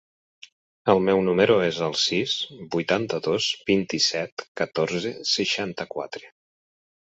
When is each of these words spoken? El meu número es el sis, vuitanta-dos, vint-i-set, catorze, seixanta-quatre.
El 0.93 1.01
meu 1.09 1.19
número 1.27 1.57
es 1.65 1.81
el 1.89 1.93
sis, 2.05 2.33
vuitanta-dos, 2.77 3.51
vint-i-set, 3.71 4.47
catorze, 4.63 5.15
seixanta-quatre. 5.37 6.37